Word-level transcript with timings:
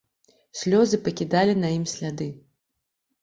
Слёзы 0.59 0.99
пакідалі 1.07 1.53
на 1.59 1.69
ім 1.77 1.83
сляды. 1.93 2.27